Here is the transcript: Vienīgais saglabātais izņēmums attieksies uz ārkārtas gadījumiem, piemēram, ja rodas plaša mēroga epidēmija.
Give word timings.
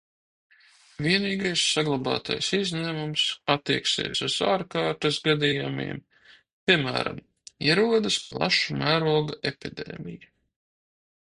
Vienīgais 1.07 1.65
saglabātais 1.73 2.47
izņēmums 2.57 3.25
attieksies 3.55 4.21
uz 4.27 4.37
ārkārtas 4.53 5.19
gadījumiem, 5.27 5.99
piemēram, 6.71 7.21
ja 7.67 7.77
rodas 7.81 8.17
plaša 8.31 8.79
mēroga 8.81 9.37
epidēmija. 9.53 10.33